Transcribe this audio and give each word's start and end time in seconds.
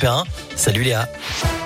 Super 0.00 0.24
1. 0.24 0.24
Salut 0.56 0.82
Léa. 0.82 1.59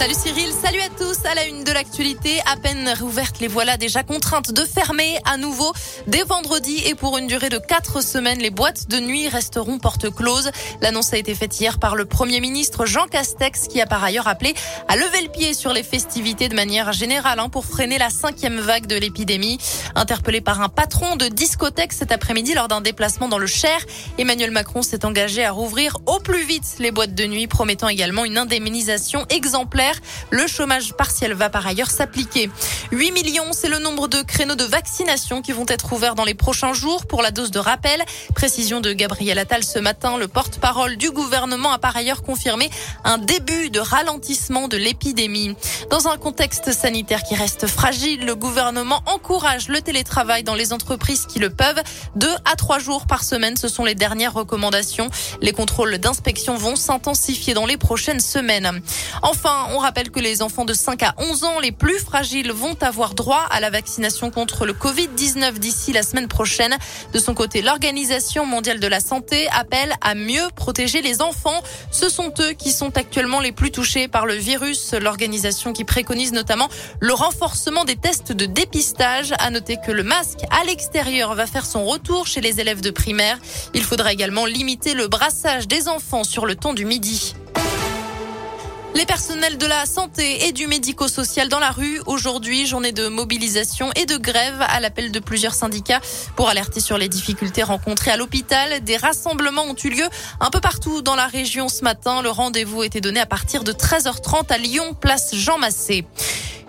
Salut 0.00 0.14
Cyril, 0.14 0.50
salut 0.50 0.80
à 0.80 0.88
tous. 0.88 1.26
À 1.26 1.34
la 1.34 1.44
une 1.44 1.62
de 1.62 1.72
l'actualité, 1.72 2.40
à 2.46 2.56
peine 2.56 2.88
réouvertes, 2.88 3.38
les 3.40 3.48
voilà 3.48 3.76
déjà 3.76 4.02
contraintes 4.02 4.50
de 4.50 4.64
fermer 4.64 5.18
à 5.30 5.36
nouveau 5.36 5.74
dès 6.06 6.22
vendredi 6.22 6.82
et 6.86 6.94
pour 6.94 7.18
une 7.18 7.26
durée 7.26 7.50
de 7.50 7.58
quatre 7.58 8.02
semaines. 8.02 8.38
Les 8.38 8.48
boîtes 8.48 8.88
de 8.88 8.98
nuit 8.98 9.28
resteront 9.28 9.78
porte 9.78 10.08
closes. 10.08 10.52
L'annonce 10.80 11.12
a 11.12 11.18
été 11.18 11.34
faite 11.34 11.60
hier 11.60 11.78
par 11.78 11.96
le 11.96 12.06
Premier 12.06 12.40
ministre 12.40 12.86
Jean 12.86 13.08
Castex 13.08 13.68
qui 13.68 13.78
a 13.82 13.84
par 13.84 14.02
ailleurs 14.02 14.26
appelé 14.26 14.54
à 14.88 14.96
lever 14.96 15.20
le 15.20 15.28
pied 15.28 15.52
sur 15.52 15.74
les 15.74 15.82
festivités 15.82 16.48
de 16.48 16.54
manière 16.54 16.94
générale 16.94 17.38
hein, 17.38 17.50
pour 17.50 17.66
freiner 17.66 17.98
la 17.98 18.08
cinquième 18.08 18.58
vague 18.58 18.86
de 18.86 18.96
l'épidémie. 18.96 19.58
Interpellé 19.96 20.40
par 20.40 20.62
un 20.62 20.70
patron 20.70 21.16
de 21.16 21.28
discothèque 21.28 21.92
cet 21.92 22.10
après-midi 22.10 22.54
lors 22.54 22.68
d'un 22.68 22.80
déplacement 22.80 23.28
dans 23.28 23.36
le 23.36 23.46
Cher, 23.46 23.78
Emmanuel 24.16 24.50
Macron 24.50 24.80
s'est 24.80 25.04
engagé 25.04 25.44
à 25.44 25.52
rouvrir 25.52 25.98
au 26.06 26.20
plus 26.20 26.46
vite 26.46 26.76
les 26.78 26.90
boîtes 26.90 27.14
de 27.14 27.26
nuit, 27.26 27.46
promettant 27.46 27.88
également 27.88 28.24
une 28.24 28.38
indemnisation 28.38 29.26
exemplaire 29.28 29.89
le 30.30 30.46
chômage 30.46 30.94
partiel 30.94 31.34
va 31.34 31.50
par 31.50 31.66
ailleurs 31.66 31.90
s'appliquer. 31.90 32.50
8 32.92 33.12
millions, 33.12 33.52
c'est 33.52 33.68
le 33.68 33.78
nombre 33.78 34.08
de 34.08 34.22
créneaux 34.22 34.54
de 34.54 34.64
vaccination 34.64 35.42
qui 35.42 35.52
vont 35.52 35.66
être 35.68 35.92
ouverts 35.92 36.14
dans 36.14 36.24
les 36.24 36.34
prochains 36.34 36.72
jours 36.72 37.06
pour 37.06 37.22
la 37.22 37.30
dose 37.30 37.50
de 37.50 37.58
rappel. 37.58 38.02
Précision 38.34 38.80
de 38.80 38.92
Gabriel 38.92 39.38
Attal 39.38 39.64
ce 39.64 39.78
matin, 39.78 40.16
le 40.16 40.28
porte-parole 40.28 40.96
du 40.96 41.10
gouvernement 41.10 41.72
a 41.72 41.78
par 41.78 41.96
ailleurs 41.96 42.22
confirmé 42.22 42.70
un 43.04 43.18
début 43.18 43.70
de 43.70 43.80
ralentissement 43.80 44.68
de 44.68 44.76
l'épidémie. 44.76 45.54
Dans 45.90 46.08
un 46.08 46.16
contexte 46.16 46.72
sanitaire 46.72 47.22
qui 47.22 47.34
reste 47.34 47.66
fragile, 47.66 48.24
le 48.24 48.34
gouvernement 48.34 49.02
encourage 49.06 49.68
le 49.68 49.80
télétravail 49.80 50.42
dans 50.42 50.54
les 50.54 50.72
entreprises 50.72 51.26
qui 51.26 51.38
le 51.38 51.50
peuvent. 51.50 51.80
Deux 52.16 52.34
à 52.44 52.56
trois 52.56 52.78
jours 52.78 53.06
par 53.06 53.24
semaine, 53.24 53.56
ce 53.56 53.68
sont 53.68 53.84
les 53.84 53.94
dernières 53.94 54.34
recommandations. 54.34 55.10
Les 55.40 55.52
contrôles 55.52 55.98
d'inspection 55.98 56.56
vont 56.56 56.76
s'intensifier 56.76 57.54
dans 57.54 57.66
les 57.66 57.76
prochaines 57.76 58.20
semaines. 58.20 58.80
Enfin, 59.22 59.68
rappelle 59.80 60.10
que 60.10 60.20
les 60.20 60.42
enfants 60.42 60.64
de 60.64 60.72
5 60.72 61.02
à 61.02 61.14
11 61.18 61.44
ans 61.44 61.60
les 61.60 61.72
plus 61.72 61.98
fragiles 61.98 62.52
vont 62.52 62.76
avoir 62.80 63.14
droit 63.14 63.44
à 63.50 63.60
la 63.60 63.70
vaccination 63.70 64.30
contre 64.30 64.66
le 64.66 64.72
Covid-19 64.72 65.58
d'ici 65.58 65.92
la 65.92 66.02
semaine 66.02 66.28
prochaine. 66.28 66.76
De 67.12 67.18
son 67.18 67.34
côté, 67.34 67.62
l'Organisation 67.62 68.46
mondiale 68.46 68.80
de 68.80 68.86
la 68.86 69.00
santé 69.00 69.48
appelle 69.48 69.94
à 70.00 70.14
mieux 70.14 70.48
protéger 70.54 71.02
les 71.02 71.22
enfants. 71.22 71.62
Ce 71.90 72.08
sont 72.08 72.32
eux 72.40 72.52
qui 72.52 72.72
sont 72.72 72.96
actuellement 72.96 73.40
les 73.40 73.52
plus 73.52 73.70
touchés 73.70 74.08
par 74.08 74.26
le 74.26 74.34
virus. 74.34 74.94
L'organisation 74.94 75.72
qui 75.72 75.84
préconise 75.84 76.32
notamment 76.32 76.68
le 77.00 77.12
renforcement 77.12 77.84
des 77.84 77.96
tests 77.96 78.32
de 78.32 78.46
dépistage. 78.46 79.34
À 79.38 79.50
noter 79.50 79.78
que 79.84 79.92
le 79.92 80.02
masque 80.02 80.40
à 80.50 80.64
l'extérieur 80.64 81.34
va 81.34 81.46
faire 81.46 81.66
son 81.66 81.84
retour 81.84 82.26
chez 82.26 82.40
les 82.40 82.60
élèves 82.60 82.80
de 82.80 82.90
primaire. 82.90 83.38
Il 83.74 83.82
faudra 83.82 84.12
également 84.12 84.46
limiter 84.46 84.94
le 84.94 85.08
brassage 85.08 85.66
des 85.66 85.88
enfants 85.88 86.24
sur 86.24 86.46
le 86.46 86.54
temps 86.54 86.74
du 86.74 86.84
midi. 86.84 87.34
Les 88.94 89.06
personnels 89.06 89.56
de 89.56 89.66
la 89.66 89.86
santé 89.86 90.46
et 90.46 90.52
du 90.52 90.66
médico-social 90.66 91.48
dans 91.48 91.60
la 91.60 91.70
rue 91.70 92.00
aujourd'hui, 92.06 92.66
journée 92.66 92.90
de 92.90 93.06
mobilisation 93.06 93.90
et 93.94 94.04
de 94.04 94.16
grève 94.16 94.60
à 94.60 94.80
l'appel 94.80 95.12
de 95.12 95.20
plusieurs 95.20 95.54
syndicats 95.54 96.00
pour 96.34 96.48
alerter 96.48 96.80
sur 96.80 96.98
les 96.98 97.08
difficultés 97.08 97.62
rencontrées 97.62 98.10
à 98.10 98.16
l'hôpital. 98.16 98.82
Des 98.82 98.96
rassemblements 98.96 99.62
ont 99.62 99.76
eu 99.76 99.90
lieu 99.90 100.08
un 100.40 100.50
peu 100.50 100.60
partout 100.60 101.02
dans 101.02 101.14
la 101.14 101.26
région 101.26 101.68
ce 101.68 101.84
matin. 101.84 102.20
Le 102.20 102.30
rendez-vous 102.30 102.82
était 102.82 103.00
donné 103.00 103.20
à 103.20 103.26
partir 103.26 103.62
de 103.62 103.72
13h30 103.72 104.52
à 104.52 104.58
Lyon, 104.58 104.94
place 105.00 105.34
Jean 105.34 105.58
Massé. 105.58 106.04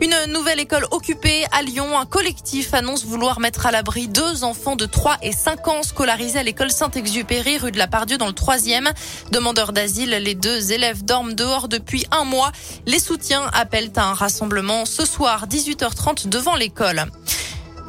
Une 0.03 0.33
nouvelle 0.33 0.59
école 0.59 0.87
occupée 0.89 1.45
à 1.51 1.61
Lyon. 1.61 1.95
Un 1.95 2.07
collectif 2.07 2.73
annonce 2.73 3.05
vouloir 3.05 3.39
mettre 3.39 3.67
à 3.67 3.71
l'abri 3.71 4.07
deux 4.07 4.43
enfants 4.43 4.75
de 4.75 4.87
3 4.87 5.17
et 5.21 5.31
5 5.31 5.67
ans 5.67 5.83
scolarisés 5.83 6.39
à 6.39 6.43
l'école 6.43 6.71
Saint-Exupéry, 6.71 7.59
rue 7.59 7.71
de 7.71 7.77
la 7.77 7.85
Pardieu, 7.85 8.17
dans 8.17 8.25
le 8.25 8.33
troisième. 8.33 8.89
Demandeurs 9.31 9.73
d'asile, 9.73 10.09
les 10.09 10.33
deux 10.33 10.71
élèves 10.71 11.05
dorment 11.05 11.35
dehors 11.35 11.67
depuis 11.67 12.07
un 12.09 12.23
mois. 12.23 12.51
Les 12.87 12.97
soutiens 12.97 13.47
appellent 13.53 13.91
à 13.95 14.05
un 14.05 14.13
rassemblement 14.13 14.85
ce 14.85 15.05
soir, 15.05 15.45
18h30, 15.47 16.29
devant 16.29 16.55
l'école. 16.55 17.05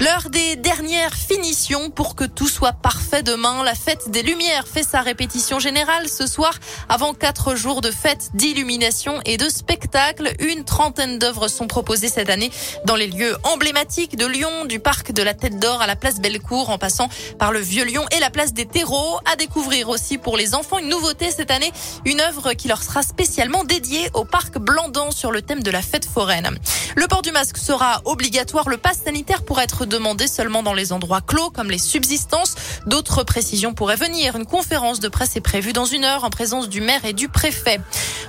L'heure 0.02 0.30
des 0.30 0.56
dernières 0.56 1.14
finitions 1.14 1.88
pour 1.88 2.16
que 2.16 2.24
tout 2.24 2.48
soit 2.48 2.72
parfait 2.72 3.22
demain. 3.22 3.62
La 3.62 3.76
fête 3.76 4.10
des 4.10 4.22
Lumières 4.22 4.66
fait 4.66 4.82
sa 4.82 5.00
répétition 5.00 5.60
générale 5.60 6.08
ce 6.08 6.26
soir 6.26 6.54
avant 6.88 7.14
quatre 7.14 7.54
jours 7.54 7.80
de 7.82 7.92
fête, 7.92 8.30
d'illumination 8.34 9.20
et 9.24 9.36
de 9.36 9.48
spectacle. 9.48 10.34
Une 10.40 10.64
trentaine 10.64 11.20
d'œuvres 11.20 11.46
sont 11.46 11.68
proposées 11.68 12.08
cette 12.08 12.30
année 12.30 12.50
dans 12.84 12.96
les 12.96 13.06
lieux 13.06 13.36
emblématiques 13.44 14.16
de 14.16 14.26
Lyon, 14.26 14.64
du 14.64 14.80
parc 14.80 15.12
de 15.12 15.22
la 15.22 15.34
Tête 15.34 15.60
d'Or 15.60 15.80
à 15.80 15.86
la 15.86 15.94
place 15.94 16.20
Bellecour 16.20 16.70
en 16.70 16.78
passant 16.78 17.08
par 17.38 17.52
le 17.52 17.60
Vieux 17.60 17.84
Lyon 17.84 18.04
et 18.10 18.18
la 18.18 18.30
place 18.30 18.52
des 18.52 18.66
Terreaux. 18.66 19.20
À 19.32 19.36
découvrir 19.36 19.88
aussi 19.88 20.18
pour 20.18 20.36
les 20.36 20.56
enfants 20.56 20.78
une 20.78 20.88
nouveauté 20.88 21.30
cette 21.30 21.52
année, 21.52 21.70
une 22.04 22.20
œuvre 22.20 22.54
qui 22.54 22.66
leur 22.66 22.82
sera 22.82 23.02
spécialement 23.02 23.62
dédiée 23.62 24.10
au 24.14 24.24
parc 24.24 24.58
Blandan 24.58 25.12
sur 25.12 25.30
le 25.30 25.42
thème 25.42 25.62
de 25.62 25.70
la 25.70 25.80
fête 25.80 26.06
foraine. 26.06 26.58
Le 26.96 27.06
port 27.06 27.22
du 27.22 27.30
masque 27.30 27.56
sera 27.56 28.02
obligatoire. 28.04 28.68
Le 28.68 28.78
pass 28.78 28.98
sanitaire 29.04 29.44
pourra 29.44 29.62
être 29.62 29.86
demandé 29.92 30.26
seulement 30.26 30.62
dans 30.62 30.72
les 30.72 30.92
endroits 30.92 31.20
clos 31.20 31.50
comme 31.50 31.70
les 31.70 31.78
subsistances. 31.78 32.54
D'autres 32.86 33.24
précisions 33.24 33.74
pourraient 33.74 33.96
venir. 33.96 34.36
Une 34.36 34.46
conférence 34.46 35.00
de 35.00 35.08
presse 35.08 35.36
est 35.36 35.42
prévue 35.42 35.74
dans 35.74 35.84
une 35.84 36.04
heure 36.04 36.24
en 36.24 36.30
présence 36.30 36.70
du 36.70 36.80
maire 36.80 37.04
et 37.04 37.12
du 37.12 37.28
préfet. 37.28 37.78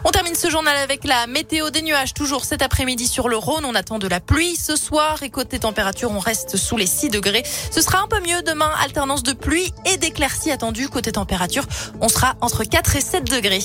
On 0.03 0.11
termine 0.11 0.35
ce 0.35 0.49
journal 0.49 0.75
avec 0.75 1.05
la 1.05 1.25
météo 1.25 1.69
des 1.69 1.81
nuages. 1.81 2.13
Toujours 2.13 2.43
cet 2.43 2.61
après-midi 2.61 3.07
sur 3.07 3.29
le 3.29 3.37
Rhône, 3.37 3.63
on 3.63 3.75
attend 3.75 3.97
de 3.97 4.07
la 4.09 4.19
pluie 4.19 4.57
ce 4.57 4.75
soir 4.75 5.23
et 5.23 5.29
côté 5.29 5.59
température, 5.59 6.11
on 6.11 6.19
reste 6.19 6.57
sous 6.57 6.75
les 6.75 6.85
6 6.85 7.09
degrés. 7.09 7.43
Ce 7.71 7.81
sera 7.81 7.99
un 7.99 8.07
peu 8.07 8.19
mieux 8.19 8.41
demain, 8.41 8.71
alternance 8.83 9.23
de 9.23 9.31
pluie 9.31 9.73
et 9.85 9.95
d'éclaircies 9.95 10.51
attendues. 10.51 10.89
Côté 10.89 11.13
température, 11.13 11.65
on 12.01 12.09
sera 12.09 12.35
entre 12.41 12.65
4 12.65 12.97
et 12.97 13.01
7 13.01 13.23
degrés. 13.31 13.63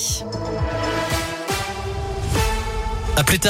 À 3.17 3.23
plus 3.25 3.39
tard. 3.39 3.47